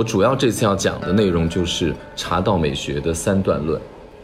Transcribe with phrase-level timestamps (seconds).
[0.00, 3.78] 我主要这次要讲的内容就是茶道美学的三段论，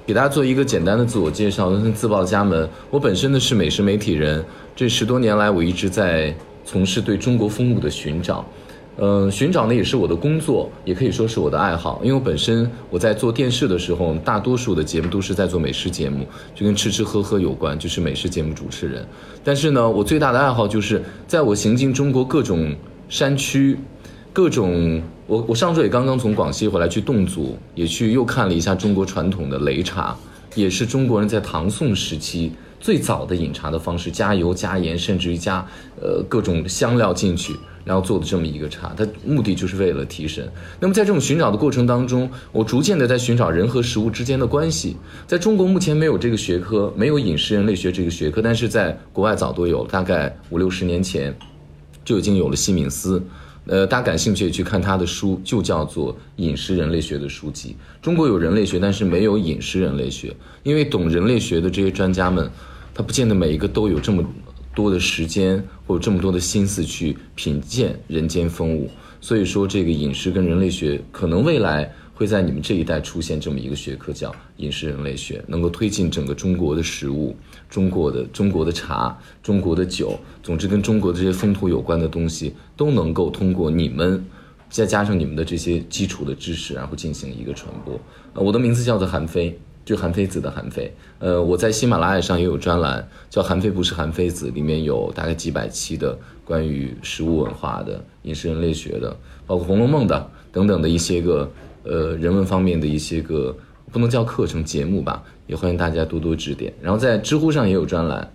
[0.06, 2.66] 给大家做一个简单的自我介绍，自报家门。
[2.88, 4.42] 我本身呢是美食媒体人，
[4.74, 8.42] 这十多年来我一直在从事对中国风物的寻找。
[8.96, 12.00] 嗯，寻找呢也是我的工作，也可以说是我的爱好。
[12.02, 19.06] 因为我本身我在做电视的时候，大多数的节目都是在做美食节目，就跟吃吃喝喝有关，就是美食节目主持人。
[19.44, 22.74] 但是呢，我最大的爱好就是在我行进中国各种
[23.10, 23.78] 山区，
[24.36, 30.14] 各种我我上周也刚刚从广西回来去侗族，也去又看了一下中国传统的擂茶，
[30.54, 35.66] 也是中国人在唐宋时期最早的饮茶的方式，加油加盐，甚至于加
[36.02, 37.56] 呃各种香料进去。
[37.82, 40.46] 然后做的这么一个茶，它目的就是为了提神。
[40.80, 44.98] 那么在这种寻找的过程当中，我逐渐的在寻找人和食物之间的关系。
[45.26, 51.34] 在中国目前没有这个学科，没有饮食人类学这个学科，但是在国外早都有，大概五六十年前
[52.04, 53.22] 就已经有了西敏斯。
[53.66, 57.76] 呃，大家感兴趣也去看他的书，就叫做《饮食人类学》的书籍。
[58.00, 62.50] 中国有人类学，但是没有饮食人类学，因为懂人类学的这些专家们，
[62.94, 64.24] 他不见得每一个都有这么。
[64.74, 68.90] 多的时间或者这么多的心思去品鉴人间风物，
[69.22, 77.36] 所以说这个饮食跟人类学可能未来会在你们这一代出现这么一个学科，叫饮食人类学，能够推进整个中国的食物、
[77.68, 84.24] 中国的中国的茶、中国的酒，总之跟中国的这些风土有关的东西，都能够通过你们
[84.70, 88.00] 再加上你们的这些基础的知识，然后进行一个传播。
[88.32, 89.56] 我的名字叫做韩非。
[89.86, 101.48] 就韩非子的韩非，呃，我在喜马拉雅上也有专栏，叫《韩非不是韩非子》，里面有大概几百期的关于食物文化的、饮食人类学的，包括《红楼梦》的等等的一些个，
[101.86, 103.56] 呃，人文方面的一些个，
[103.92, 106.72] 不能叫课程节目吧，也欢迎大家多多指点。
[106.82, 108.28] 然后在知乎上也有专栏，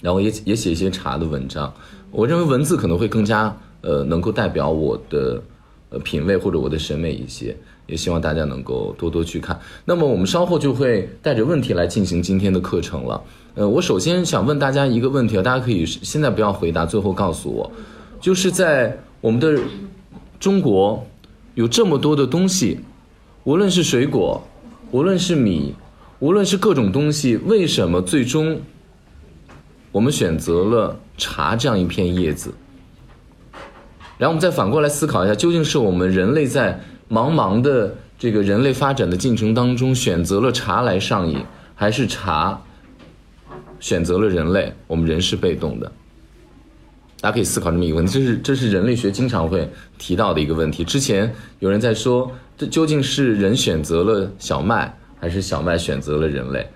[0.00, 1.72] 然后也也写一些茶的文章。
[2.10, 5.42] 我认为文字可能会更加，呃，能够代表我的，
[5.90, 7.56] 呃，品味或者我的审美一些。
[7.86, 9.58] 也希望大家能够多多去看。
[9.84, 13.20] 那么我们稍后就会带着问题来进行今天的课程了。
[13.56, 17.68] 呃，我首先想问大家一个问题啊，大家可以现在不要回答，最后告诉我，
[18.20, 19.58] 就是在我们的
[20.38, 21.04] 中国
[21.54, 22.80] 有这么多的东西，
[23.44, 24.46] 无论是水果，
[24.90, 25.74] 无论是米，
[26.18, 28.60] 无论是各种东西，为什么最终
[29.92, 32.52] 我们选择了茶这样一片叶子？
[34.18, 41.42] 然后我们再反过来思考一下，究竟是我们人类在茫茫的这个人类发展的进程当中，选择了茶来上瘾，
[41.74, 42.60] 还是茶
[43.80, 44.72] 选择了人类？
[44.86, 45.90] 我们人是被动的。
[47.20, 50.82] 大家可以思考这么一个问题，这是这是人类学经常会提到的一个问题。
[50.82, 56.66] 之前有人在说，这究竟是人选择了小麦，还是小麦选择了人类？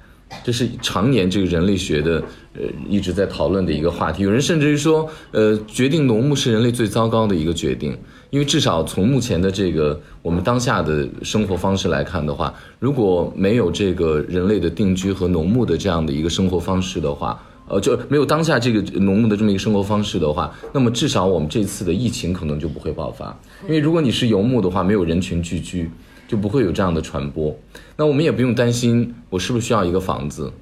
[0.42, 2.20] 这是常年这个人类学的
[2.54, 4.22] 呃一直在讨论的一个话题。
[4.24, 7.96] 有人甚至于说，呃，决定农牧是人类最糟糕的一个决定。
[8.30, 23.36] 因为至少从目前的这个我们当下的生活方式来看的话，如果没有这个人类的定居和农牧的这样的一个生活方式的话，呃，就没有当下这个农牧的这么一个生活方式的话，那么至少我们这次的疫情可能就不会爆发。
[23.64, 25.90] 因为如果你是游牧的话，没有人群聚居，
[26.28, 27.56] 就不会有这样的传播。
[27.96, 30.52] 那我们也不用担心我是不是需要一个房子，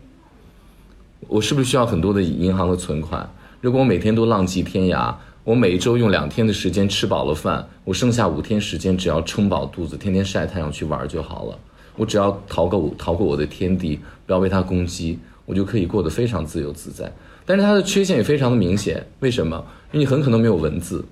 [1.29, 3.29] 我是不是需要很多的银行的存款？
[3.61, 5.15] 如果我每天都浪迹天涯。
[5.45, 11.59] 我每一周用两天的时间吃饱了饭，我剩下五天时间只要撑饱肚子，天天晒太阳去玩就好了。
[11.97, 15.19] 我只要逃过逃过我的天敌，不要被它攻击，
[15.53, 17.13] 我就可以过得非常自由自在。
[17.45, 19.63] 但是它的缺陷也非常的明显，为什么？
[19.93, 21.05] 因为你很可能没有文字，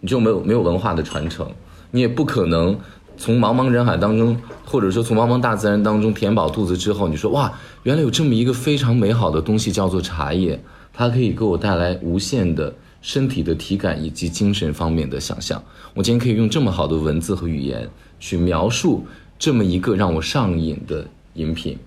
[0.00, 1.48] 你就没有没有文化的传承，
[1.92, 2.76] 你也不可能
[3.16, 7.52] 从茫茫人海当中，或者说从茫茫大自然当中填饱肚子之后，你说哇，
[7.84, 10.60] 原来有这么一个非常美好的东西叫做茶叶，
[10.92, 12.74] 它可以给我带来无限的。
[13.02, 15.62] 身体的体感以及精神方面的想象，
[15.94, 17.88] 我今天可以用这么好的文字和语言
[18.18, 19.06] 去描述
[19.38, 21.78] 这么一个让我上瘾的饮品。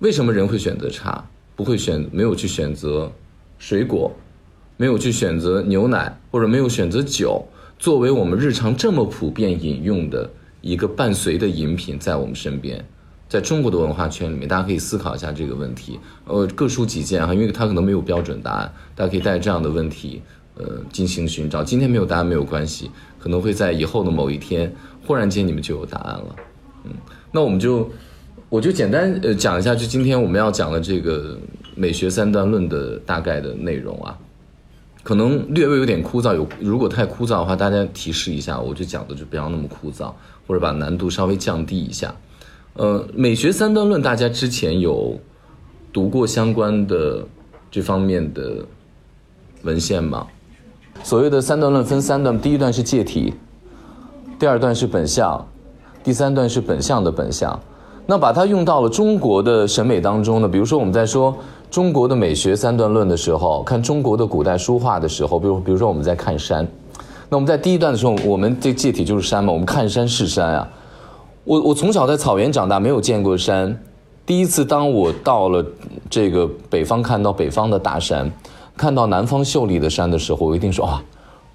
[0.00, 1.22] 为什么人会选择茶，
[1.54, 3.12] 不会选没有去选择
[3.58, 4.10] 水果，
[4.78, 7.46] 没有去选择牛奶，或者没有选择酒，
[7.78, 10.30] 作为我们日常这么普遍饮用的
[10.62, 12.82] 一个伴随的饮品在我们身边？
[13.28, 16.00] 在中国的文化圈里面，大家可以思考一下这个问题。
[16.24, 20.22] 呃，各抒己见哈，因为它可能没有标准答案，大家可以带着这样的问题，
[20.54, 21.62] 呃，进行寻找。
[21.62, 24.74] 今天没有答案没有关系，可能会在以后的某一天，
[25.06, 26.36] 忽然间你们就有答案了。
[26.84, 26.92] 嗯，
[27.30, 27.88] 那我们就，
[28.50, 31.38] 我就简单呃讲一下，就今天我们要讲的这个
[31.76, 34.18] 美学三段论的大概的内容啊，
[35.04, 40.12] 可能略微有点枯燥，有如果太枯燥的话，大家提示一下，我就讲的就不要那么枯燥，
[40.48, 42.12] 或者把难度稍微降低一下。
[42.74, 45.16] 呃，美学三段论，大家之前有
[45.92, 47.24] 读过相关的
[47.70, 48.66] 这方面的
[49.62, 50.26] 文献吗？
[51.04, 53.32] 所谓的三段论分三段，第一段是借题，
[54.40, 55.46] 第二段是本相，
[56.02, 57.60] 第三段是本相的本相。
[58.06, 60.48] 那把它用到了中国的审美当中呢？
[60.48, 61.36] 比如说我们在说
[61.70, 66.66] 中国的美学三段论的时候，看中国的古代书画的时候，比如比如说我们在看山，
[67.28, 70.68] 那我们在第一段的时候，我们这介体就是山嘛，我们看山是山啊。
[71.44, 73.80] 我我从小在草原长大，没有见过山。
[74.26, 75.64] 第一次当我到了
[76.08, 78.28] 这个北方，看到北方的大山，
[78.76, 81.02] 看到南方秀丽的山的时候，我一定说啊，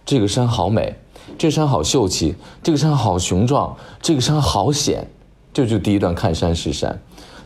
[0.06, 0.96] 这个山好美，
[1.38, 5.06] 这山好秀气，这个山好雄壮，这个山好险。
[5.56, 6.94] 这就第一段看山是山。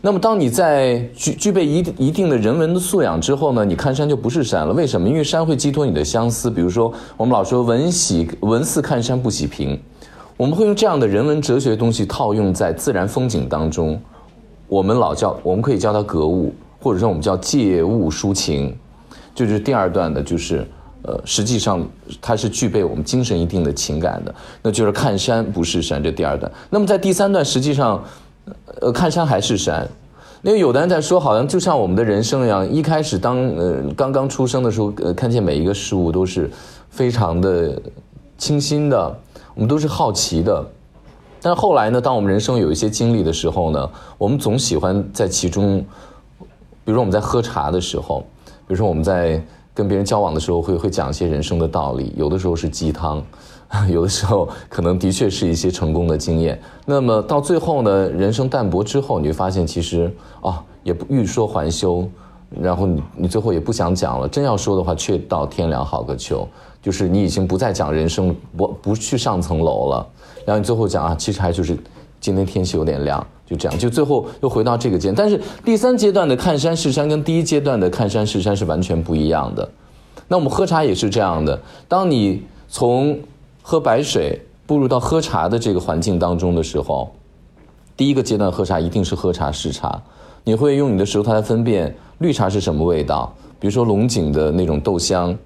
[0.00, 4.72] 那么当你在具具备一一定的人文的素养之后呢，你看山就不是山了。
[4.72, 5.08] 为什么？
[5.08, 6.50] 因为山会寄托你的相思。
[6.50, 9.80] 比如说，我们老说闻喜闻似看山不喜平，
[10.36, 14.00] 我们会用这样的人文哲学东西套用在自然风景当中。
[14.66, 18.76] 我们老叫，我们可以叫它格物，或者说我们叫借物抒情，
[19.36, 20.66] 就是第二段的，就是
[21.02, 21.86] 呃，实际上
[22.20, 26.50] 它是具备我们精神一定的情感的，那就是看山不是山，这第二段。
[26.68, 28.02] 那么在第三段，实际上，
[28.80, 29.88] 呃，看山还是山，
[30.42, 36.50] 因为有的人在说，好像就像我们的人生一样，一开始当呃刚刚出生的时候，呃，看见每一个事物都是
[36.90, 37.80] 非常的
[38.36, 39.18] 清新的，
[39.54, 40.66] 我们都是好奇的。
[41.42, 41.98] 但后来呢？
[41.98, 45.82] 当我们人生有一些经历的时候呢，我们总喜欢在其中，
[46.84, 49.42] 比如说我们在喝茶的时候，比如说我们在
[49.80, 52.12] 跟别人交往的时候，会会讲一些人生的道理。
[52.14, 53.24] 有的时候是鸡汤，
[53.88, 56.60] 有的时候可能的确是一些成功的经验。
[56.84, 62.06] 那么到最后呢，人生淡薄之后，你会发现其实啊，也不欲说还休，
[62.60, 64.28] 然后你你最后也不想讲了。
[64.28, 66.46] 真要说的话，却道天凉好个秋，
[66.82, 70.06] 就是你已经不再讲人生，不不去上层楼了。
[70.44, 71.74] 然后你最后讲啊，其实还就是
[72.20, 75.16] 今天天气有点凉，就这样，就最后又回到这个阶段。
[75.16, 79.68] 但是第三阶段的看山是山，跟第一阶段的看山是山是完全不一样的。
[80.28, 81.58] 那我们喝茶也是这样的，
[81.88, 83.18] 当你从
[83.62, 87.10] 喝白水步入到喝茶的这个环境当中的时候，
[87.96, 90.00] 第一个阶段喝茶一定是喝茶试茶，
[90.44, 95.36] 你会用你的舌头来分辨绿茶是什么味道，比如说龙井的那种豆香。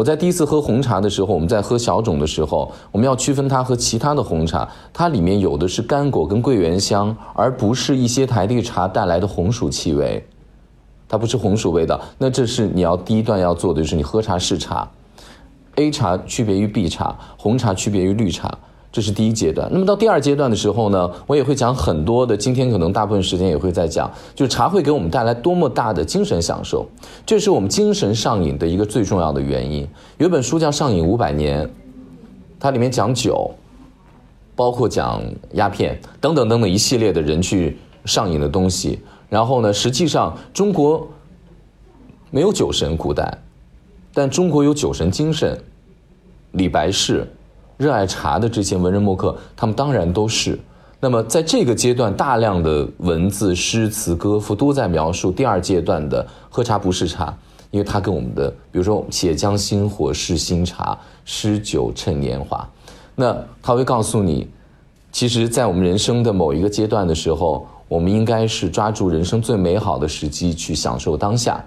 [0.00, 10.26] 我在第一次喝红茶的时候，我们在喝小种的时候，我们要区分它和其他的红茶，它里面有的是干果跟桂圆香，而不是一些台地茶带来的红薯气味，
[11.06, 12.00] 它不是红薯味道。
[12.16, 14.90] 那这是你要第一段要做的，就是你喝茶试茶
[15.74, 18.56] ，A 茶区别于 B 茶，红茶区别于绿茶。
[18.92, 19.68] 这是第一阶段。
[19.72, 22.36] 那么到第二阶段的时候呢，我也会讲很多的。
[22.36, 26.84] 今天可能大部分时间也会在讲，就是茶会给我们带来多么大的精神享受，
[27.24, 29.86] 这是我们精神上瘾的一个最重要的原因。
[30.18, 31.64] 有本书叫《上瘾五百年》，
[32.58, 33.48] 它里面讲酒，
[34.56, 35.22] 包括讲
[35.52, 38.98] 鸦片等等等等一系列的人去上瘾的东西。
[39.28, 41.08] 然后呢，实际上中国
[42.32, 43.38] 没有酒神古代，
[44.12, 45.56] 但中国有酒神精神，
[46.50, 47.24] 李白是。
[47.80, 50.60] 热爱茶的这些文人墨客，他们当然都是。
[51.00, 57.34] 那么，在这个阶段，大量的文字、诗词、歌赋都在描述第二阶段的喝茶不是茶，
[57.70, 62.68] 因为它跟我们的，比如说“且将新火试新茶，诗酒趁年华”，
[63.16, 64.46] 那他会告诉你，
[65.10, 71.64] 其实，在我们人生的某一个阶段的时候，我们应该是抓住人生最美好的时机去享受当下，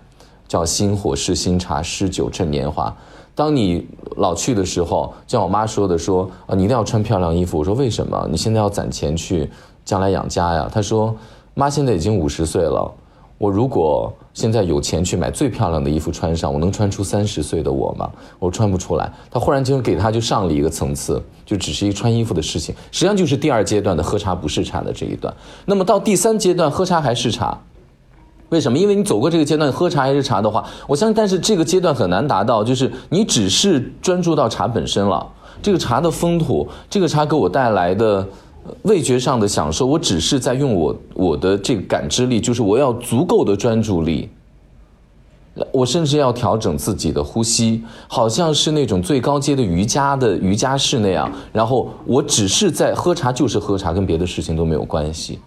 [0.47, 2.95] 叫“新火试新茶，诗酒趁年华”。
[3.35, 3.87] 当你
[4.17, 7.57] 老去的时候，像我妈说的，说啊，你一定要穿漂亮衣服。
[7.57, 8.27] 我说为什么？
[8.29, 9.49] 你现在要攒钱去
[9.83, 10.69] 将来养家呀。
[10.71, 11.15] 她说，
[11.53, 12.91] 妈现在已经五十岁了，
[13.39, 18.09] 我如果现在有钱去买最漂亮的衣服穿上，我能穿出三十岁的我吗？
[18.37, 19.11] 我穿不出来。
[19.31, 25.33] 她忽然间给她就上了一个层次，就只是一个穿衣服的事情，实际上就是第二阶段的喝茶不是茶的这一段。
[25.65, 27.57] 那么到第三阶段，喝茶还是茶。
[28.53, 28.77] 为什么？
[28.77, 35.27] 因为你走过这个阶段，喝茶还是茶的话，我相信，但是这个阶段很难达到，就是你只是专注到茶本身了，
[35.59, 38.23] 这个茶的风土，这个茶给我带来的
[38.83, 44.29] 味觉上的享受，我只是在用我我的这个感知力，就是我要足够的专注力，
[45.71, 55.39] 我甚至要调整自己的呼吸，好像是那种最高阶的瑜伽的瑜伽室那样，然后我只是在喝茶，就是喝茶，跟别的事情都没有关系，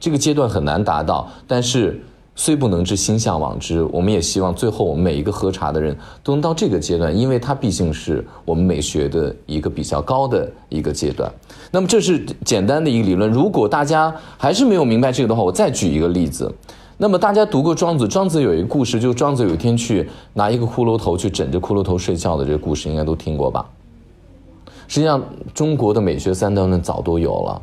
[0.00, 2.02] 这个阶段很难达到，但是。
[2.38, 3.82] 虽不能知，心向往之。
[3.90, 11.28] 我们也希望最后我们每一个喝茶的人都能到这个阶段，因为它毕竟是我们美学的一个比较高的一个阶段。
[11.72, 13.28] 那么这是简单的一个理论。
[13.28, 16.50] 如果大家还是没有明白这个的话，我再举一个例子。
[16.96, 23.68] 那么大家读过庄子，庄子有一个故事，就庄子有一天去拿一个骷髅头去枕着骷髅头睡觉的这个故事，应该都听过吧？
[24.86, 25.20] 实际上，
[25.52, 27.60] 中国的美学三段论早都有了，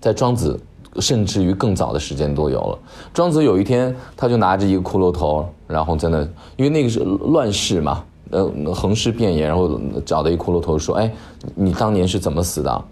[0.00, 0.58] 在庄子。
[1.00, 2.78] 甚至于更早的时间都有了。
[3.12, 6.20] 庄子有一天，他就拿着一个骷髅头，然后在那，
[6.56, 11.12] 因为那个是乱世嘛，呃横尸遍野，然后找到一骷髅头说：“哎，
[11.54, 12.84] 你当年是怎么死的？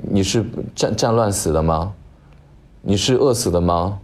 [0.00, 1.92] 你是战战乱死的吗？
[2.82, 3.98] 你是饿死的吗？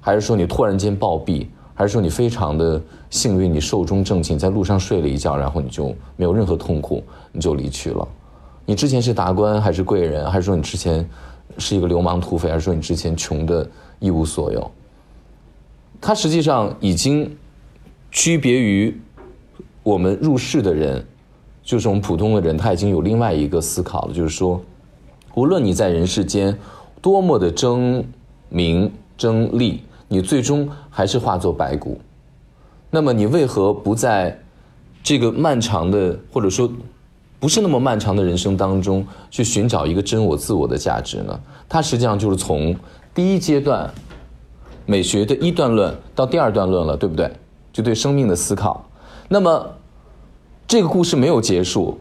[0.00, 1.46] 还是说你突然间暴毙？
[1.76, 7.02] 还是说你非常的幸运，你寿终正寝，在路上睡了一觉，然后你就没有任何痛苦，
[7.32, 8.06] 你就离去了？
[8.64, 10.30] 你之前是达官还是贵人？
[10.30, 11.04] 还是说你之前
[11.58, 12.48] 是一个流氓土匪？
[12.48, 14.70] 还是说你之前穷的一无所有？”
[16.00, 17.34] 他实际上已经
[18.10, 18.94] 区别于
[19.82, 21.04] 我们入世的人，
[21.62, 24.60] 就是我们普通的人，他已经有另外一个思考了，就是说，
[25.34, 26.56] 无论你在人世间
[27.00, 28.04] 多么的争
[28.50, 31.98] 名争利，你最终还是化作白骨。
[32.90, 34.38] 那么，你为何不在
[35.02, 36.70] 这个漫长的或者说
[37.44, 41.38] 不是那么漫长的人生当中去寻找一个真我、自我的价值呢？
[41.68, 42.74] 它实际上就是从
[43.14, 43.92] 第一阶段。
[44.86, 47.30] 美学的一段论到第二段论了，对不对？
[47.70, 48.82] 就对生命的思考。
[49.28, 49.66] 那么，
[50.66, 51.98] 这个故事没有结束，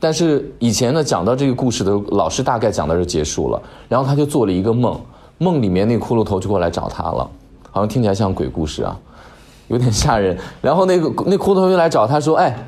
[0.00, 3.62] 但是以前呢，讲到这个故事的老师大概讲到这结束了。
[3.88, 5.00] 然后他就做了一个梦，
[5.38, 7.30] 梦里面那骷髅头就过来找他了，
[7.70, 8.98] 好像听起来像鬼故事啊，
[9.68, 10.36] 有点吓人。
[10.60, 12.66] 然后那个那骷髅头又来找他说：“哎，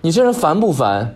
[0.00, 1.14] 你这人烦不烦？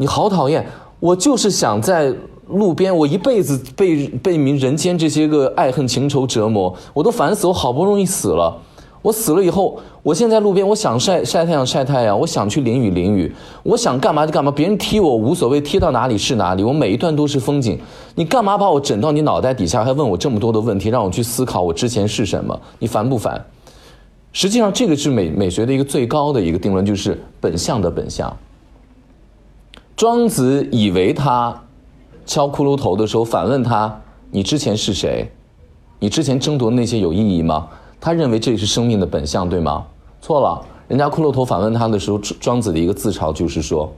[0.00, 0.66] 你好讨厌！
[0.98, 2.12] 我就是想在。”
[2.50, 7.46] 路边，我一辈子被被民人间这些个爱恨情仇折磨，我都烦死。
[7.46, 8.52] 我好不容易死了，
[9.02, 14.50] 我死了以后，我现在路边，我想晒晒太阳晒太阳，我想去淋雨淋雨，我想干嘛就干嘛。
[14.50, 16.64] 别人踢我无所谓，踢到哪里是哪里。
[16.64, 17.78] 我每一段都是风景。
[18.16, 22.60] 你干嘛把我整到你脑袋底下，还问我这么多的问题，让我去思考我之前是什么？
[22.80, 23.40] 你烦不烦？
[24.32, 28.36] 实际上，这个是美美学的一个最高的一个定论，就是本相的本相。
[30.00, 31.54] 庄子以为他。
[32.24, 34.00] 敲骷髅头的时候，反问他
[34.32, 35.30] ：“你之前是谁？
[35.98, 37.68] 你之前争夺那些有意义吗？”
[38.00, 39.84] 他认为这是生命的本相，对吗？
[40.22, 40.64] 错了。
[40.88, 43.92] 人家骷髅头反问他的时候，庄子的一个自嘲就是说：“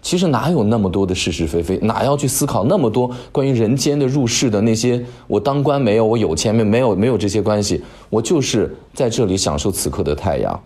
[0.00, 1.76] 其实哪有那么多的是是非非？
[1.82, 5.04] 哪要去思考那么多关于人间的入世的那些？
[5.26, 7.84] 我当官没有，我有钱没没有没有这些关系？
[8.08, 10.58] 我就是在这里享受此刻的太阳。”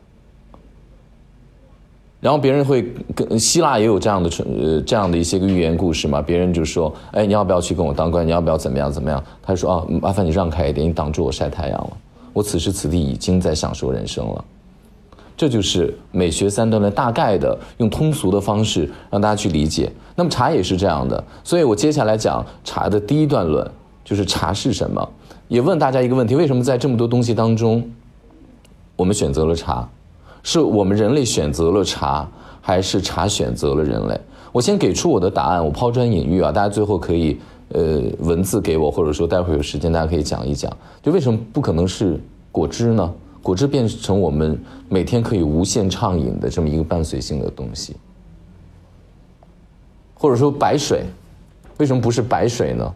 [2.23, 2.87] 然后别人会
[3.17, 6.23] 跟希腊也有这样的呃这样的一些个寓言故事嘛？
[6.23, 8.25] 别人就说：“哎，你要不要去跟我当官？
[8.25, 11.91] 你要不要怎么样怎么样？”他说：“啊，麻烦你让开一点，你挡住我晒太阳了。
[12.33, 14.45] 我此时此地已经在享受人生了。”
[15.37, 19.91] 这就是美学三段论大概的用通俗的方式让大家去理解。
[20.15, 23.69] 那么茶也是这样的，所以我接下来讲茶的第一段论，
[24.05, 25.07] 就是茶是什么？
[25.49, 27.83] 也问大家一个问题：为什么在这么多东西当中，
[28.95, 29.89] 我们选择了茶？
[30.43, 32.29] 是我们人类选择了茶，
[32.61, 34.21] 还是茶选择了人类？
[34.51, 37.39] 我先给出我的答案，我抛砖引玉啊，大家最后可以
[37.71, 40.71] 呃文字给我，或者说待会有时间大家可以讲一讲，
[41.03, 42.21] 就为什么不可能是
[42.51, 43.15] 果汁呢？
[43.43, 44.57] 果汁变成我们
[44.89, 47.97] 每天可以无限畅饮的这么一个伴随性的东西，
[50.15, 51.05] 或者说白水，
[51.79, 52.95] 为什么不是白水呢？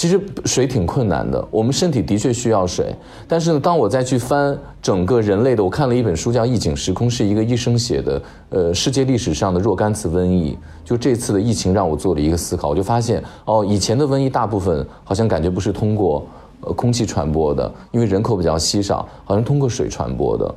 [0.00, 2.90] 其实水挺困难的，我们身体的确需要水。
[3.28, 8.22] 但是呢，当我再去翻整个人类的，我看了一本书叫《异景时空》，是一个医生写的。
[8.48, 16.26] 呃，世界历史上的若干次瘟疫，就这次的疫情让我做了一个思考，我就发现哦，以前的瘟疫大部分好像感觉不是通过
[16.62, 20.54] 呃空气传播的，因为人口比较稀少，好像通过水传播的。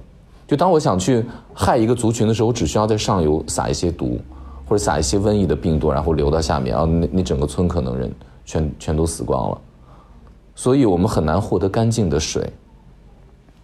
[0.47, 1.21] 就当我想去
[1.53, 4.17] 害一个族群的时候，我只需要在上游撒一些毒，
[4.69, 8.09] 或者撒一些瘟疫的病毒，然后流到下面，然后那那整个村可能人。
[8.45, 9.61] 全全都死光了，
[10.55, 12.51] 所以我们很难获得干净的水，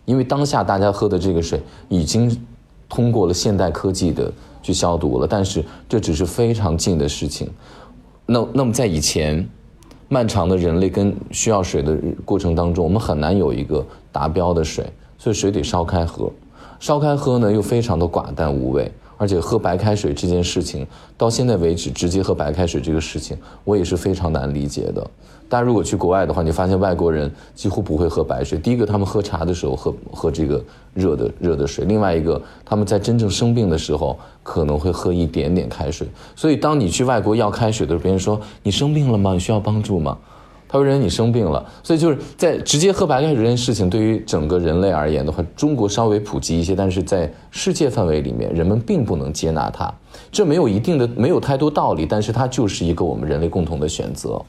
[0.05, 2.45] 因为当下大家喝的这个水已经
[2.87, 4.31] 通过了现代科技的
[4.61, 7.49] 去消毒了，但是这只是非常近的事情。
[8.25, 9.47] 那那么在以前
[10.07, 16.31] 漫长的人类跟需要水的过程当中，我们很难有一个达标的水，所以水得烧开喝，
[16.79, 18.91] 烧开喝呢又非常的寡淡无味。
[19.19, 25.05] 而且喝白开水这件事情，到现在为止，直接喝白开水这个事情，我也是非常难理解的。
[25.49, 28.57] 大家如果去国外的话，你发现外国人几乎不会喝白水。
[28.57, 36.07] 第一个，他们喝茶的时候喝喝这个热的热的水；另外一个，他们在真正生病的时候可能会喝一点点开水。
[36.35, 39.33] 所以，当你去外国要开水的时候，别人说你生病了吗？
[39.33, 40.17] 你需要帮助吗？
[40.71, 49.91] 他会认为你生病了，所以就是在直接喝白开水这件事情，对于整个人类而言的话，中国稍微普及一些，但是在世界范围里面，人们并不能接纳它。
[50.31, 54.39] 这没有一定的，没有太多道理，但是它就是一个我们人类共同的选择。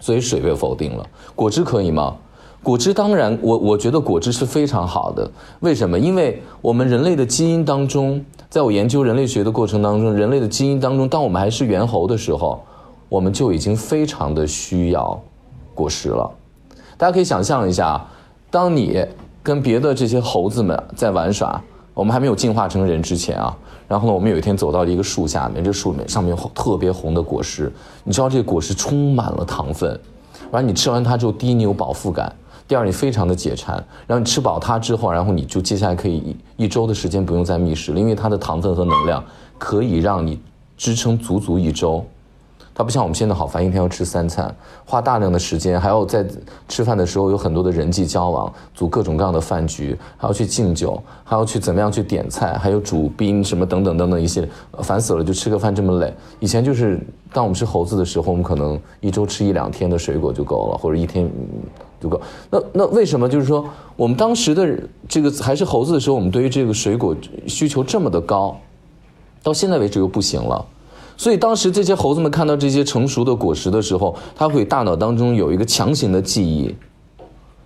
[0.00, 2.16] 所以水被否定了，果汁可以吗？
[2.60, 5.30] 果汁当然，我我觉得果汁是非常好的。
[5.60, 5.96] 为什么？
[5.96, 12.60] 因为我们人类的基因当中，在我研究人类学的过程当中，人类的基因当中，当我们还是猿猴的时候，
[13.08, 15.20] 我们就已经非常的需要。
[15.78, 16.28] 果实了，
[16.96, 18.04] 大家可以想象一下，
[18.50, 19.06] 当你
[19.42, 21.62] 跟别的这些猴子们在玩耍。
[21.94, 23.52] 我们还没有进化成人之前啊，
[23.88, 27.72] 然后呢，我们有一天走到了一个树下面，这树面上面有特别红的果实，
[28.04, 29.98] 你知道这个果实充满了糖分，
[30.52, 32.32] 完了你吃完它之后，第一你有饱腹感，
[32.68, 33.74] 第二你非常的解馋，
[34.06, 39.24] 然后你吃饱它之后，然后你就接下来可以一一周的时间不用再觅食了，因为它的糖分和能量
[39.58, 40.40] 可以让你
[40.76, 42.06] 支撑足足一周。
[42.78, 44.54] 它不像我们现在好烦，一天要吃三餐，
[44.86, 46.24] 花大量的时间，还要在
[46.68, 54.48] 吃饭的时候有很多的人际交往，组各种各样的饭局，还要去敬酒，还要去怎么样去点菜，还有煮冰什么等等等等一些，
[54.80, 56.14] 烦死了，就吃个饭这么累。
[56.38, 57.00] 以前就是
[57.32, 61.28] 当我们是猴子的时候，我们可能一周吃一两天的水果就够了，或者一天
[62.00, 62.20] 就够。
[62.48, 67.12] 那那为什么就是说我们当时的这个还是猴子的时候，我们对于这个水果
[67.48, 68.56] 需求这么的高，
[69.42, 70.64] 到现在为止又不行了？
[71.18, 76.72] 所以当时这些猴子们看到这些成熟的果实的时候，它会大脑当中有一个强行的记忆，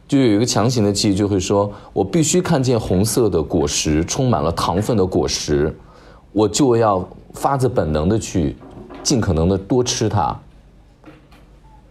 [0.08, 5.76] 就有一个强行的记忆，就会说：我必须看见红色的果实，充满了糖分的果实，
[6.32, 8.56] 我就要发自本能的去，
[9.02, 10.34] 尽可能的多吃它，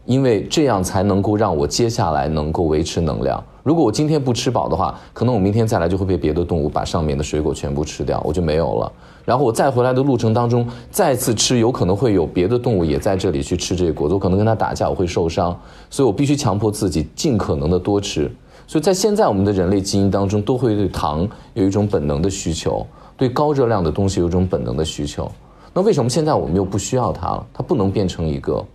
[0.05, 3.41] 因为这样才能够让我接下来能够维持能量。
[3.63, 8.91] 如果我今天不吃饱的话，可能我明天再来就会被别的动物把上面的水果全部吃掉，我就没有了。
[9.23, 15.55] 然后我再回来的路程当中，再次吃，有可能会有别的动物也在这里去吃这个果子，我可能跟它打架，我会受伤，
[15.91, 18.31] 所以我必须强迫自己尽可能的多吃。
[18.65, 22.83] 所以在现在我们的人类基因当中，都会对糖有一种本能的需求，
[23.15, 25.29] 对高热量的东西有一种本能的需求。
[25.73, 27.45] 那为什么现在我们又不需要它了？
[27.53, 28.65] 它不能变成一个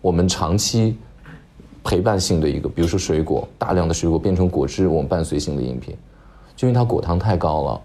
[0.00, 0.96] 我们长期。
[1.88, 5.96] 陪伴性的一个，比如说水果，大量的水果变成果汁，我们伴随性的饮品，
[6.54, 7.80] 就因为它果糖太高了。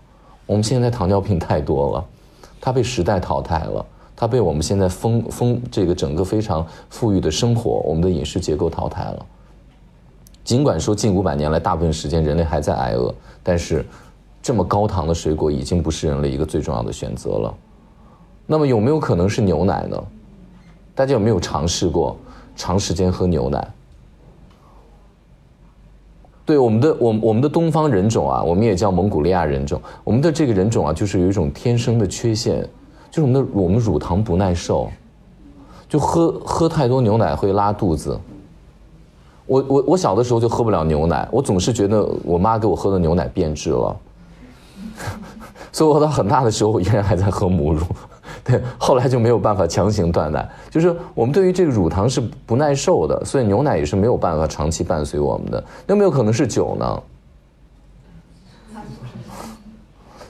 [0.45, 2.05] 我们现在糖尿病太多了，
[2.59, 9.25] 它被时代淘汰了，它被我们现在丰丰这个整个非常富裕的生活，我们的饮食结构淘汰了。
[10.43, 13.85] 尽管说近五百年来大部分时间人类还在挨饿，但是
[14.41, 17.55] 这么高糖的水果已经不是人类一个最重要的选择了。
[18.45, 20.03] 那么有没有可能是牛奶呢？
[20.93, 22.17] 大家有没有尝试过
[22.53, 23.65] 长时间喝牛奶？
[26.45, 29.81] 对我们的我我们的东方人种啊，我们也叫蒙古利亚人种。
[30.03, 32.61] 我们的这个人种啊，就是有一种天生的缺陷，
[33.09, 34.89] 就是我们的我们乳糖不耐受，
[35.87, 38.19] 就喝喝太多牛奶会拉肚子。
[39.45, 43.95] 我我我小的时候就喝不了牛奶，我总是觉得我妈给我喝的牛奶变质了，
[45.71, 47.85] 所以我到很大的时候，我依然还在喝母乳。
[48.45, 55.63] 对，后来就没有办法强行断奶，就是我们对于这个乳糖是不耐受的，所以牛奶也是没有办法长期伴随我们的。
[55.87, 57.01] 有没有可能是酒呢？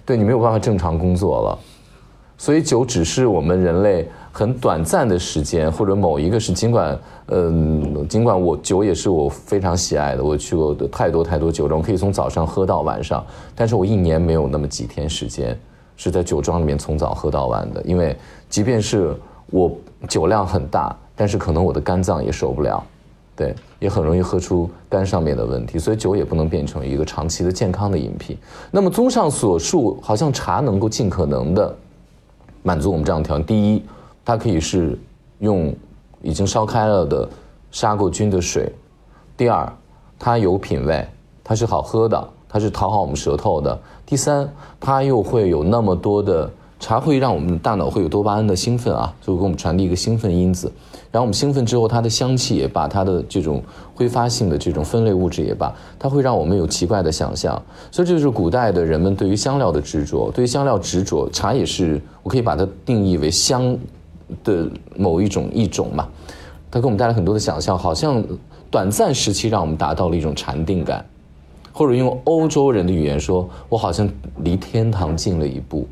[0.05, 1.59] 对你没有办法正常工作了，
[2.37, 15.57] 所以酒只是我们人类很短暂的时间，或者某一个是尽管，嗯，尽管我酒也是我非常喜爱的，我去过的太多太多酒庄，可以从早上喝到晚上，但是我一年没有那么几天时间。
[15.95, 18.15] 是在酒庄里面从早喝到晚的，因为
[18.49, 19.15] 即便是
[19.51, 19.71] 我
[20.07, 22.83] 酒量很大，但是可能我的肝脏也受不了，
[23.35, 28.37] 对，也很容易喝出肝上面的问题，所以酒也不能变成一个长期的健康的饮品。
[28.71, 31.75] 那么综上所述，好像茶能够尽可能的
[32.63, 33.83] 满足我们这样的条件：第一，
[34.25, 34.97] 它可以是
[35.39, 35.73] 用
[36.21, 37.29] 已经烧开了的
[37.71, 38.65] 杀过菌的水；
[39.37, 39.71] 第二，
[40.17, 41.05] 它有品味，
[41.43, 42.29] 它是好喝的。
[42.53, 43.77] 它是讨好我们舌头的。
[44.05, 44.47] 第三，
[44.79, 46.47] 它又会有那么多的
[46.79, 50.71] 茶，会让我们大脑会有多巴胺的兴奋啊，就会给我们传递一个兴奋因子。
[51.11, 53.61] 然后我们兴奋之后，它的香气也罢，它的这种
[53.95, 57.59] 挥发性的这种分类物质也罢，它会让我们有奇怪的想象。
[57.91, 61.27] 所以这就是古代的人们对于香料的执着，对于香料执着。
[61.31, 63.75] 茶也是，我可以把它定义为香
[64.43, 66.07] 的某一种一种嘛。
[66.69, 68.23] 它给我们带来很多的想象，好像
[68.69, 71.03] 短暂时期让我们达到了一种禅定感。
[71.73, 74.07] 或者用欧洲人的语言说，我好像
[74.37, 75.87] 离天堂近了一步，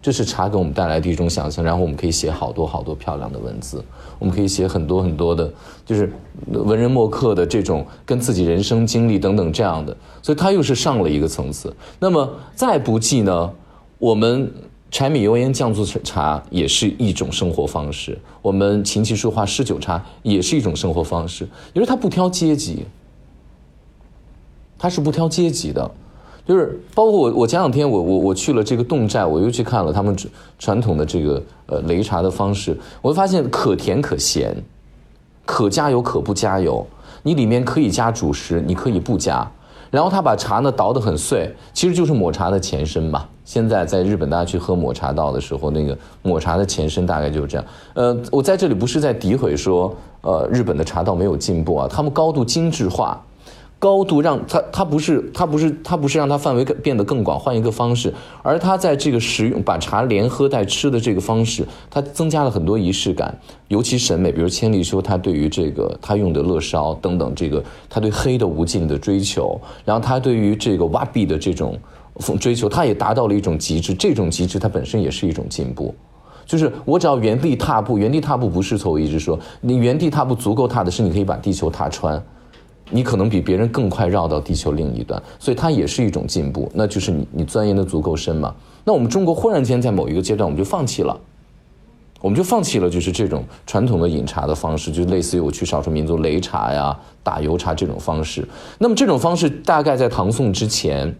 [0.00, 1.62] 这是茶给我们带来的一种想象。
[1.62, 3.84] 然后我们可以写好多好多漂亮的文字，
[4.18, 5.52] 我们可以写很多很多的，
[5.84, 6.10] 就是
[6.50, 9.94] 文人墨客的这种跟自己人生经历等等这样的。
[10.22, 11.72] 所以它又是上了一个层次。
[12.00, 13.52] 那么再不济呢，
[13.98, 14.50] 我们
[14.90, 22.86] 柴米油盐酱醋茶也是一种生活方式，我们琴棋书画诗酒茶也是一种生活方式，因为它不挑阶级。
[24.78, 25.90] 它是不挑阶级的，
[26.46, 30.16] 就是包括我，我前两天我我我去了这个侗寨，我又去看了他们
[30.58, 34.56] 传统的这个呃擂茶的方式，我会发现可甜可咸，
[35.44, 36.86] 可加油可不加油，
[37.22, 39.50] 你里面可以加主食，你可以不加，
[39.90, 43.28] 然后他把茶呢捣得很碎，其实就是抹茶的前身吧。
[43.44, 47.66] 现在在日本大家去喝抹茶道的时候，那个抹茶的前身大概就是这样。
[47.94, 53.20] 呃，我在这里不是在诋毁说呃日本的茶道没有进步啊，他们高度精致化。
[53.78, 58.12] 高度让它它不是它不是它不是让它范围变得更广，换一个方式，
[58.42, 63.38] 而它在这个食用把茶连喝带吃的这个方式，它增加了很多仪式感，
[63.68, 71.78] 尤其审美，比如千里说他对于这个他用的乐烧等等，这个他对黑的无尽的追求，然后他对于这个瓦比的这种
[72.40, 75.94] 追求，他也达到了一种极致，这种极致它本身也是一种进步。
[76.44, 78.90] 就是我只要原地踏步，原地踏步不是错。
[78.90, 82.20] 我一直说，你原地踏步足够踏的是，你可以把地球踏穿，
[82.90, 86.70] 你可能比别人更快绕到地球另一端，所以它也是一种进步。
[86.74, 88.54] 那就是你你钻研的足够深嘛。
[88.84, 91.18] 那我们中国忽然间在某一个阶段，我们就放弃了，
[92.20, 98.46] 我们就放弃了就是这种传统的饮茶的方式，就类似于我去少数民族擂茶呀、打油茶这种方式。
[98.78, 101.14] 那么这种方式大概在唐宋之前。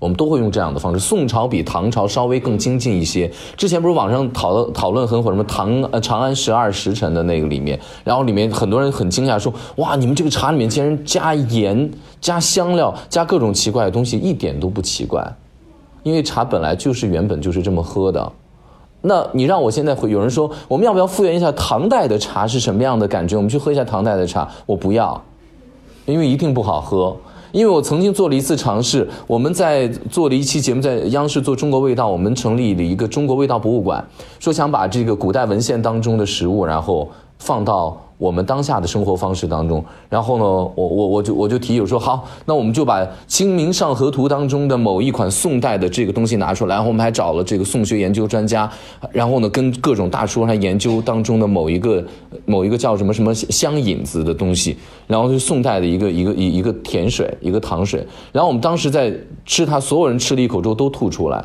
[0.00, 0.98] 我们都会用这样的方式。
[0.98, 3.30] 宋朝比唐朝稍微更精进一些。
[3.56, 11.88] 之前不是网上讨论讨论很火什么唐呃长安十二时辰的那个里面，然后里面很多人很惊讶说：“哇，你们这个茶里面竟然加盐、
[12.20, 15.22] 加香料、加各种奇怪的东西，一点都不奇怪，
[16.02, 18.32] 因为茶本来就是原本就是这么喝的。
[19.02, 23.36] 那你让我现在会有人说，我们要不要复原一下唐代的茶是什么样的感觉？
[23.36, 25.22] 我们去喝一下唐代的茶，我不要，
[26.06, 27.14] 因为一定不好喝。”
[27.52, 34.04] 因为我曾经做了一次尝试，我们在做了一期节目，在央视做中国味道，我们成立了一个中国味道博物馆，
[34.38, 37.08] 说想把这个古代文献当中的食物，然后
[37.38, 38.00] 放到。
[38.20, 48.70] 我们当下的生活方式当中，然后呢，我我我就我就提议说好，那我们就把《清明上河图》当中的某一款宋代的这个东西拿出来，然后我们还找了这个宋学研究专家，
[49.10, 52.04] 然后呢，跟各种大叔来研究当中的某一个
[52.44, 59.10] 某一个叫什么什么香引子的东西，然后是宋代的一个一个一一个甜水，一个糖水，然后我们当时在
[59.46, 61.42] 吃它，所有人吃了一口之后都吐出来，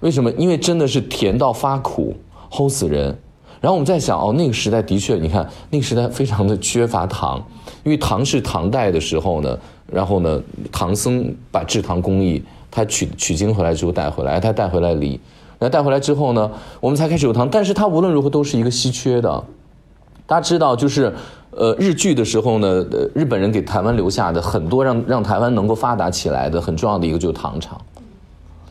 [0.00, 0.32] 为什么？
[0.32, 2.16] 因为真的是甜到发苦，
[2.50, 3.16] 齁死人。
[3.62, 7.40] 然后我们在想，哦，那个时代的确，你看那个时代非常的缺乏糖，
[7.84, 15.10] 因为糖是唐代的时候呢，然后呢，唐僧把制糖工艺他取取经回来之后带回来，他带回来梨，
[15.60, 17.48] 然后带回来之后呢，我们才开始有糖。
[17.48, 19.44] 但是它无论如何都是一个稀缺的。
[20.26, 21.14] 大家知道，就是
[21.52, 27.80] 呃日剧的时候呢，呃日本人给台湾留下的很多让让台湾能够发达起来的很重要的一个就是糖厂，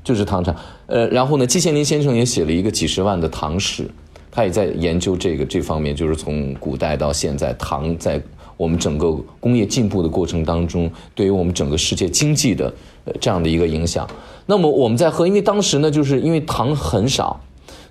[0.04, 0.54] 就是糖厂。
[0.88, 3.90] 呃，然后呢，季羡林先生也写了一个几十万的糖史。
[4.32, 8.20] 他也在研究这个这方面，就是从古代到现在，糖在
[8.56, 12.74] 我们整个工业进步的过程当中，对于我们整个世界经济的
[13.06, 14.08] 呃这样的一个影响。
[14.46, 17.40] 那么我们在喝，因为当时呢，就是因为糖很少。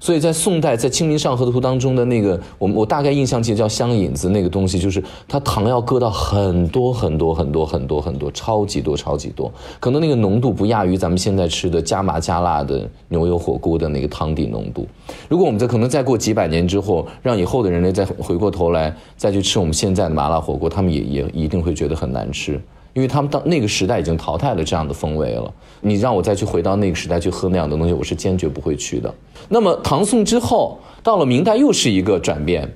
[0.01, 14.89] 所以在宋代，在《清明上河图》当中的那个，我我大概印象记得叫香引子那个东西，就是它糖要搁到很多很多很多很多很多，超级多超级多，可能那个浓度不亚于咱们现在吃的加麻加辣的牛油火锅的那个汤底浓度。
[15.29, 22.59] 如果我们在可能再过几百年之后，让以后的人类再回过头来再去吃我们现在的麻辣火锅，他们也也一定会觉得很难吃。
[22.93, 29.15] 因为他们到那个时代已经淘汰了这样的风味了，你让我再去回到那个时代去喝那样的东西，我是坚决不会去的。
[29.49, 32.69] 那么唐宋之后，到了明代又是一个转变，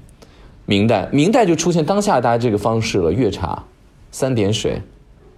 [0.66, 3.62] 明代明代就出现当下大家这个方式了，粤茶，
[4.12, 4.81] 三点水，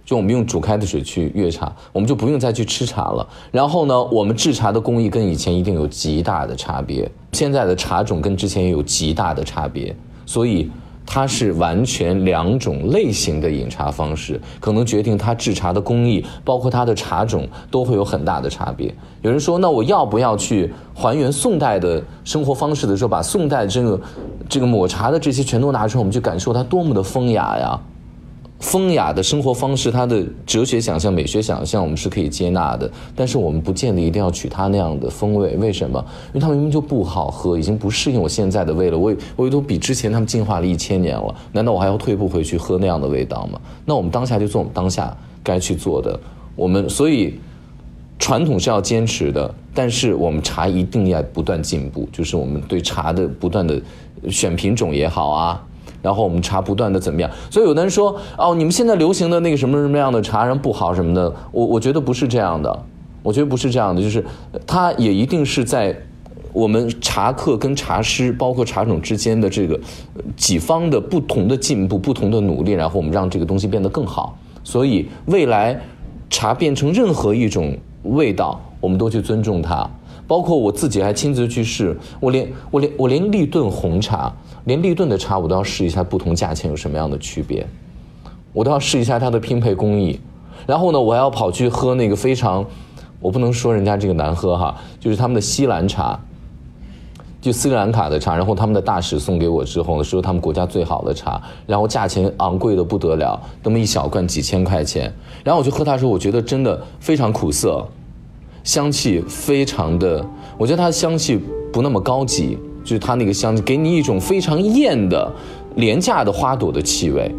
[0.05, 3.27] 就我们用煮开的水去粤茶，我们就不用再去吃茶了。
[3.51, 10.69] 然后呢，我们制茶的工艺跟以前一定有极大的差别，现在的茶种跟之前也有极大的差别，所以。
[11.09, 18.93] 它是完全两种类型的饮茶方式，可能决定它制茶的工艺，包括它的茶种都会有很大的差别。
[19.21, 24.01] 有人说，那我要不要去还原宋代的生活方式的时候，把宋代这个
[24.49, 27.79] 这个抹茶的这些全都拿出来，我们去感受它多么的风雅呀？
[28.59, 32.89] 风雅的生活方式，它的哲学想象、美学想象，我们是可以接纳的。
[33.15, 35.55] 但是我们不见得一定要取它那样的风味。
[35.57, 36.03] 为什么？
[36.29, 38.97] 因为它明明就不好喝，已经不适应我现在的味了。
[38.97, 43.61] 我我都比之前他们进化了一千年了，难道我还要退步回去喝那样的味道吗？
[43.85, 46.19] 那我们当下就做我们当下该去做的。
[46.55, 47.39] 我们所以
[48.17, 53.79] 传统是要坚持的，但是我们茶一定要不断进步，就是我们对茶的不断的
[54.31, 55.63] 选品种也好啊。
[56.07, 57.29] 然后我们茶不断的怎么样？
[57.49, 62.85] 所以有的人说哦，你们现在流行的那个什么什么样的茶然后不好什么的，我我觉得不是这样的，
[63.21, 64.23] 我觉得不是这样的，就是
[64.65, 65.93] 它也一定是在
[66.53, 69.77] 我们茶客跟茶师，包括茶种之间的这个
[70.37, 74.37] 几方的不同的进步、不同的努力，然后我们让这个东西变得更好。
[74.63, 75.77] 所以未来
[76.29, 79.85] 茶变成任何一种味道，我们都去尊重它。
[80.25, 84.33] 包括我自己还亲自去试，我连我连我连立顿红茶。
[84.67, 87.65] 连立顿的茶我都要试一下，不同价钱有什么样的区别，
[88.51, 90.19] 我都要试一下它的拼配工艺。
[90.65, 92.65] 然后呢，我还要跑去喝那个非常，
[93.21, 96.19] 我不能说人家这个难喝哈，就是他们的西兰茶。
[97.39, 105.13] 就斯里兰卡的茶，然后他们的大使送给我之后呢，说他们国家最好的茶，然后价钱昂贵的不得了，那么一小罐几千块钱，
[105.45, 107.87] 然后我就喝它的时候，我觉得真的非常苦涩，
[108.65, 110.25] 香气非常的，
[110.57, 111.39] 我觉得它的香气
[111.71, 115.29] 不那么高级，就是它那个香气给你一种非常艳的、
[115.75, 117.29] 廉价的花朵的气味，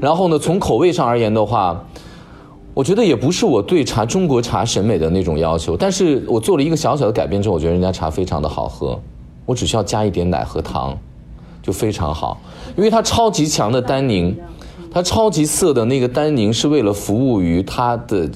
[0.00, 1.84] 然后呢，从口味上而言的话。
[2.72, 9.00] 我觉得也不是我对茶中国茶审美的那种要求，但是我做了一个小小的改变之后，我觉得人家茶非常的好喝，
[9.46, 10.98] 我只需要加一点奶和糖，
[11.62, 12.40] 就非常好，
[12.76, 14.36] 因为它超级强的单宁，
[14.90, 18.28] 它超级涩的那个单宁是为了服务于它的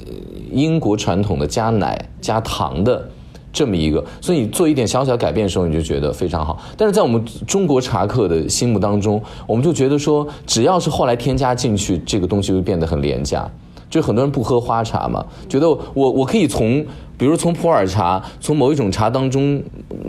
[0.53, 3.11] 英国传统的加奶加糖的
[3.53, 6.59] 这么一个，所以你做一点小小改变的时候，你就觉得非常好。
[6.77, 13.49] 但是在我们中国茶客的心目当中，我们就觉得说，只要是后来添加进去，这个东西会变得很廉价。
[13.91, 16.85] 就很多人不喝花茶嘛，觉得我我可以从，
[17.17, 19.63] 比如从普洱茶，从某一种茶当中，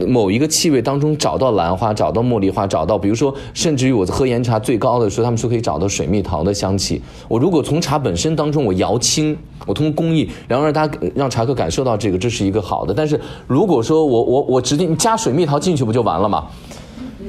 [0.07, 7.01] 某一个气味当中找到兰花，找到茉莉花，找到，比如说，甚至于我喝岩茶最高的时候，他们说可以找到水蜜桃的香气。
[7.27, 12.93] 我如果从茶本身当中我摇青，我通过工艺，然后让大家让茶客感受到这个，这是一个好的。
[12.93, 16.47] 但是如果说我我我直接加水蜜桃进去不就完了吗？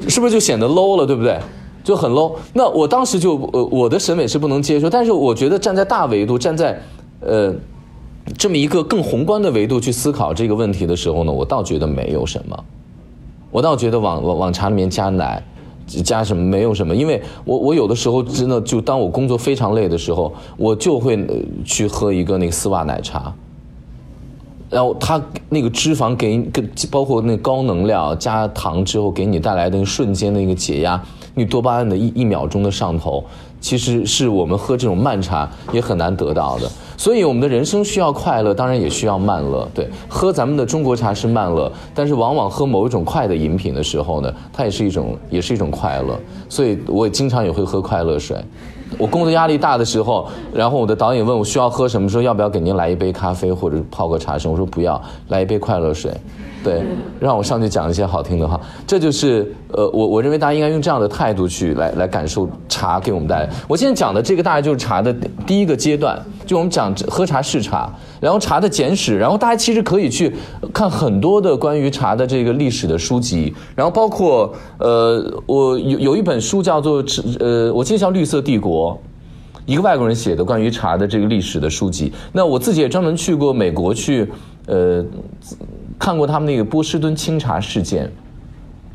[0.07, 1.37] 是不是就显得 low 了，对不对？
[1.83, 6.79] 就很 low，那我当时就呃我的审美是不能接受，但是我觉得站在大维度，站在
[7.21, 7.51] 呃
[8.37, 12.63] 这么一个更宏观的维度去思考这个问题的时候呢，我倒觉得没有什么，
[13.51, 15.43] 我倒觉得往往往茶里面加奶，
[15.85, 21.19] 加什么没有什么，因为我我有的时候真的就当我工作非常累的时候，我就会
[21.65, 23.33] 去喝一个那个丝袜奶茶，
[24.69, 31.01] 然后它那个脂肪给跟包括那高能量加糖之后给你带来的瞬间的一个解压。
[31.33, 33.23] 你多巴胺的一一秒钟的上头，
[33.61, 36.69] 其实是我们喝这种慢茶也很难得到的。
[37.01, 39.67] 所以我们的人生需要快乐，当然也需要慢乐。
[39.73, 46.15] 对，喝咱们的中国茶是慢乐，但是往往喝某一种快的饮品的时候呢，它也是一种，也是一种快乐。
[46.47, 48.37] 所以我也经常也会喝快乐水。
[48.99, 56.11] 我工作压力大的时候，然后我的导演问我需要喝什么，说要不要给您来一杯咖啡或者泡个茶什么，我说不要，来一杯快乐水。
[56.63, 56.83] 对，
[57.19, 63.49] 让我上去讲一些好听的话，这就是呃，我我认为大家应该用这样的态度去来来感受茶给我们带来。
[63.67, 65.11] 我现在讲的这个大概就是茶的
[65.47, 70.33] 第一个阶段，就我们讲喝茶试茶，然后茶的简史，然后大家其实可以去
[70.73, 77.03] 看很多的关于茶的这个历史的书籍，然后包括呃，我有有一本书叫做
[77.39, 78.93] 呃，我记得叫《绿色帝国》，
[79.65, 82.11] 一个外国人写的关于茶的这个历史的书籍。
[82.31, 84.27] 那我自己也专门去过美国去
[84.67, 85.05] 呃。
[85.99, 88.11] 看过他们那个波士顿清茶事件，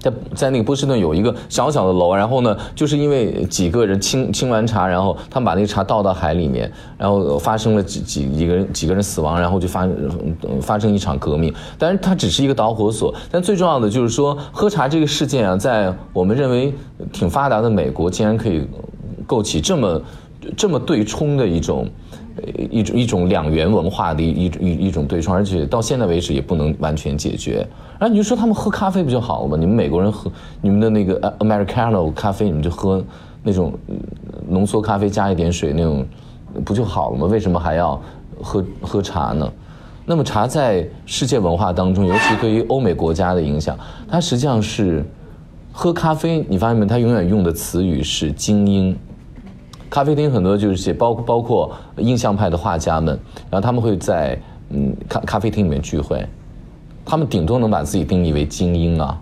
[0.06, 9.88] 在在那个波士顿有一个小小的楼，然后呢，就是因为几个人清清完茶，然后他们把那个茶倒到海里面，然后发生了几几几个人几个人死亡，然后就发
[10.60, 11.52] 发生一场革命。
[11.78, 16.72] 但是它只是一个导火索，但最重要的就是说，喝茶这个事件啊，在我们认为
[17.12, 18.66] 挺发达的美国，竟然可以
[19.26, 20.00] 构起这么
[20.56, 21.88] 这么对冲的一种。
[22.70, 27.66] 一种一种两元文化的一一一一种对冲，而且到现在为止也不能完全解决。
[27.98, 29.56] 然后你就说他们喝咖啡不就好了吗？
[29.58, 33.02] 你们美国人喝你们的那个 Americano 咖啡，你们就喝
[33.42, 33.72] 那种
[34.46, 36.06] 浓缩咖啡加一点水那种，
[36.62, 37.26] 不就好了吗？
[37.26, 37.98] 为什么还要
[38.42, 39.50] 喝喝茶呢？
[40.04, 43.74] 那么茶在世界文化当中，尤其对于欧美国家的影响，
[44.06, 45.02] 它实际上是
[45.72, 46.44] 喝咖啡。
[46.50, 46.84] 你发现没？
[46.84, 48.94] 它永远用的词语是精英。
[49.88, 53.18] 咖啡厅很多就是写包包括印象派的画家们，
[53.50, 54.38] 然后他们会在
[54.70, 56.26] 嗯咖咖啡厅里面聚会，
[57.04, 59.20] 他们顶多能把自己定义为精英啊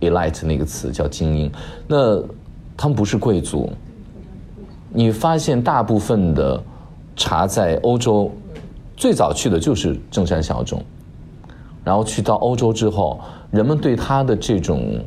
[0.00, 1.52] ，elite 那个词叫精英，
[1.86, 2.18] 那
[2.76, 3.70] 他们不是贵族。
[4.90, 6.62] 你发现大部分的
[7.14, 8.30] 茶在欧洲
[8.96, 10.82] 最早去的就是正山小种，
[11.84, 14.98] 然后去到欧洲之后，人们对他的这种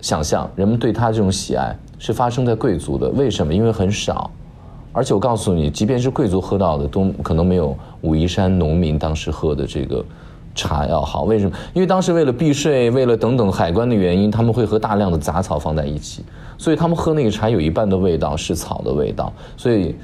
[0.00, 1.76] 想象，人们对他这种喜爱。
[1.98, 3.52] 是发生在贵族的，为什么？
[3.52, 4.30] 因为很少，
[4.92, 10.04] 而且我告诉你，即便是贵族喝到的，都可能没有武夷山农民当时喝的这个
[10.54, 11.24] 茶要好。
[11.24, 11.56] 为什么？
[11.74, 16.24] 因为当时为了避税，为了等等海关的原因，他们会和大量的杂草放在一起，
[16.56, 19.94] 所以他们喝那个茶有一半的味道是草的味道，所以。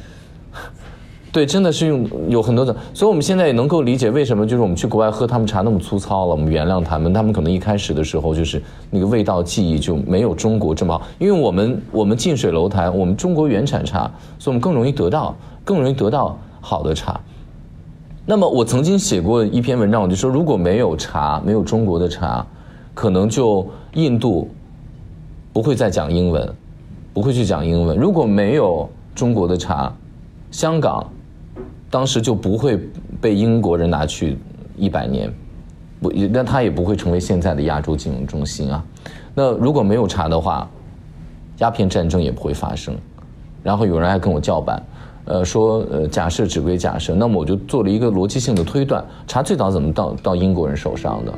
[1.35, 6.31] 对，真的是用有很多的，所以我们现在也能够理解为什么就是我们去国外喝他们茶那么粗糙了。
[6.31, 17.20] 我们原谅他们，他们可能一开始的时候就是那个味道记忆就没有中国这么好，因为我们我们近水楼台，我们中国原产茶，所以我们更容易得到更容易得到好的茶。
[18.25, 22.47] 那么我曾经写过一篇文章，我就说如果没有茶，没有中国的茶，
[22.94, 24.49] 可能就印度
[25.53, 26.49] 不会再讲英文，
[27.12, 27.99] 不会去讲英文。
[27.99, 29.92] 如果没有中国的茶，
[30.53, 31.05] 香港。
[31.94, 32.76] 当时就不会
[33.20, 34.37] 被英国人拿去
[34.76, 35.33] 一百年，
[36.02, 38.85] 不，那它也不会成为现在的亚洲金融中心啊。
[39.33, 40.68] 那如果没有茶的话，
[41.59, 42.96] 鸦片战争也不会发生。
[43.62, 44.83] 然后有人还跟我叫板，
[45.26, 47.14] 呃，说呃，假设只归假设。
[47.14, 51.33] 那么我就做了一个逻辑性的推断：茶最早怎么到到英国人手上的？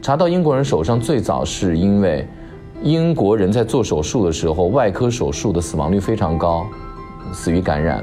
[0.00, 2.26] 茶到英国人手上最早是因为
[2.82, 6.66] 英国人在做手术的时候，外科手术的死亡率非常高，
[7.30, 8.02] 死于感染。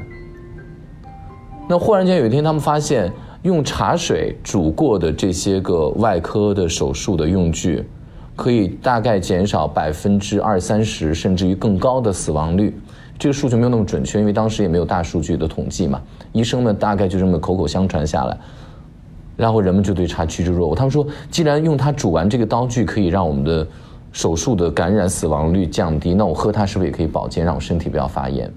[1.70, 7.86] 那忽然间有一天，他们发现用茶水煮过的这些个外科的手术的用具，
[8.34, 12.74] 可以大概减少百分之二三十，甚至于更高的死亡率。
[13.18, 16.00] 这个数据没有那么准确，因为当时也没有大数据的统计嘛。
[16.32, 18.38] 医生们大概就这么口口相传下来，
[19.36, 20.74] 然后人们就对茶趋之若鹜。
[20.74, 23.66] 他们说，既然用它煮完这个刀具可以让我们的
[24.10, 28.50] 手术的感染死亡率降低，那我喝它是不是也可以保健，让我身体不要发炎？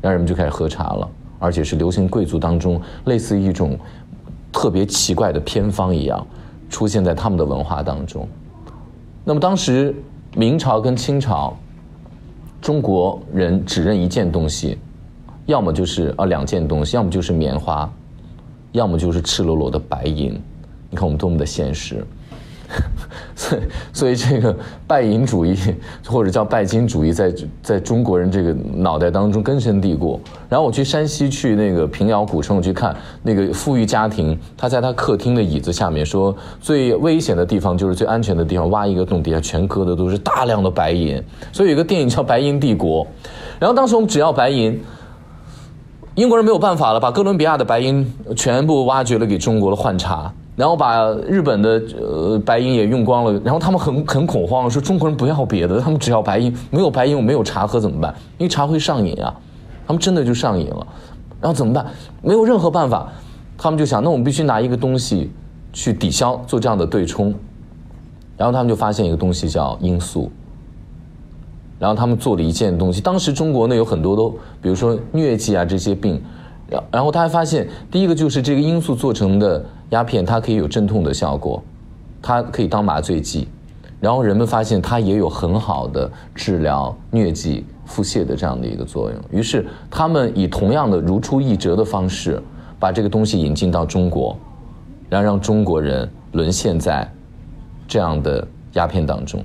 [0.00, 1.08] 然后人们就开始喝茶了。
[1.42, 3.76] 而且是流行贵族当中，类似于一种
[4.52, 6.24] 特别奇怪的偏方一样，
[6.70, 8.28] 出现在他们的文化当中。
[9.24, 9.92] 那么当时
[10.36, 11.56] 明朝跟清朝，
[12.60, 14.78] 中国人只认一件东西，
[15.46, 17.92] 要么就是啊两件东西，要么就是棉花，
[18.70, 20.40] 要么就是赤裸裸的白银。
[20.90, 22.06] 你看我们多么的现实。
[23.34, 24.54] 所以，所以这个
[24.86, 25.56] 拜银主义
[26.06, 30.20] 或者叫拜金主义，在在中国人这个脑袋当中根深蒂固。
[30.48, 41.22] 然后我去山西去那个平遥古城，我去看那个富裕家庭，他在他客厅的椅子下面说，最危险的地方就是最安全的地方，挖一个洞，底下全搁的都是大量的白银。
[41.52, 43.04] 所以有个电影叫《白银帝国》，
[43.58, 44.80] 然后当时我们只要白银，
[46.14, 50.32] 英国人没有办法了，把哥伦比亚的白银全部挖掘了给中国了换茶。
[50.54, 58.14] 然后把日本的呃白银也用光了，然后他们很很恐慌，说中国人不要别的，他们只要白银，没有白银我没有茶喝怎么办？
[58.36, 59.34] 因为茶会上瘾啊，
[59.86, 60.86] 他们真的就上瘾了，
[61.40, 61.86] 然后怎么办？
[62.20, 63.10] 没有任何办法，
[63.56, 65.30] 他们就想，那我们必须拿一个东西
[65.72, 67.34] 去抵消，做这样的对冲，
[68.36, 70.30] 然后他们就发现一个东西叫罂粟，
[71.78, 74.28] 然后他们做了一件东西，当时中国呢有很多都，
[74.60, 76.22] 比如说疟疾啊这些病。
[76.92, 81.62] 然后他还发现，第一个就是这个罂粟做成的鸦片，它可以有镇痛的效果，
[82.20, 83.48] 它可以当麻醉剂。
[84.00, 89.20] 然后人们发现它也有很好的治疗疟疾、腹泻的这样的一个作用。
[89.30, 92.42] 于是他们以同样的如出一辙的方式，
[92.80, 94.36] 把这个东西引进到中国，
[95.08, 97.08] 然后让中国人沦陷在
[97.86, 99.40] 这样的鸦片当中。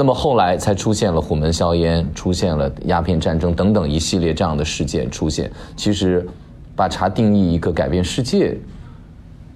[0.00, 5.52] 那么后来才出现了虎门销烟，出现了鸦片战争等等一系列这样的事件出现。
[5.76, 6.26] 其实，
[6.74, 8.56] 把茶定义一个改变世界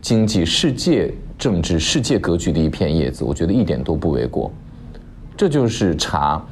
[0.03, 4.53] 经济、世界政治、世界格局的一片叶子，我觉得一点都不为过。
[5.35, 6.45] 这就是茶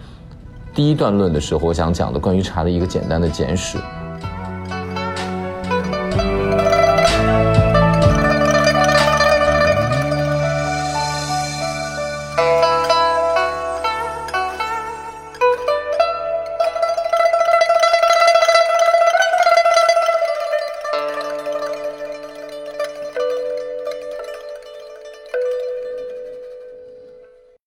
[0.74, 3.76] 第一段论的时候我想讲的关于茶的一个简单的简史。